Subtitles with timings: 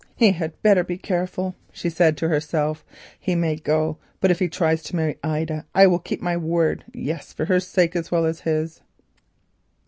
[0.15, 2.83] "He had better be careful," she said to herself;
[3.19, 7.33] "he may go, but if he tries to marry Ida I will keep my word—yes,
[7.33, 8.81] for her sake as well as his."